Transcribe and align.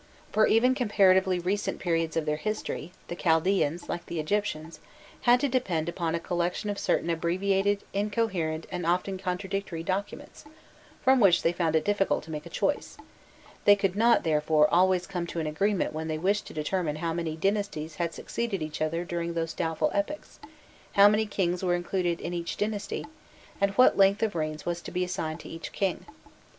For 0.31 0.47
even 0.47 0.73
comparatively 0.73 1.37
recent 1.37 1.77
periods 1.77 2.17
of 2.17 2.25
their 2.25 2.37
history, 2.37 2.91
the 3.07 3.15
Chaldaeans, 3.15 3.87
like 3.87 4.07
the 4.07 4.19
Egyptians, 4.19 4.79
had 5.29 5.39
to 5.41 5.47
depend 5.47 5.87
upon 5.87 6.15
a 6.15 6.19
collection 6.19 6.71
of 6.71 6.79
certain 6.79 7.11
abbreviated, 7.11 7.83
incoherent, 7.93 8.65
and 8.71 8.83
often 8.83 9.19
contradictory 9.19 9.83
documents, 9.83 10.43
from 11.03 11.19
which 11.19 11.43
they 11.43 11.53
found 11.53 11.75
it 11.75 11.85
difficult 11.85 12.23
to 12.23 12.31
make 12.31 12.47
a 12.47 12.49
choice: 12.49 12.97
they 13.65 13.75
could 13.75 13.95
not, 13.95 14.23
therefore, 14.23 14.67
always 14.73 15.05
come 15.05 15.27
to 15.27 15.39
an 15.39 15.45
agreement 15.45 15.93
when 15.93 16.07
they 16.07 16.17
wished 16.17 16.47
to 16.47 16.53
determine 16.55 16.95
how 16.95 17.13
many 17.13 17.35
dynasties 17.35 17.97
had 17.97 18.11
succeeded 18.11 18.63
each 18.63 18.81
other 18.81 19.05
during 19.05 19.35
these 19.35 19.53
doubtful 19.53 19.91
epochs, 19.93 20.39
how 20.93 21.07
many 21.07 21.27
kings 21.27 21.63
were 21.63 21.75
included 21.75 22.19
in 22.19 22.33
each 22.33 22.57
dynasty, 22.57 23.05
and 23.61 23.69
what 23.73 23.97
length 23.97 24.23
of 24.23 24.33
reign 24.33 24.57
was 24.65 24.81
to 24.81 24.89
be 24.89 25.03
assigned 25.03 25.39
to 25.39 25.47
each 25.47 25.71
king. 25.71 26.07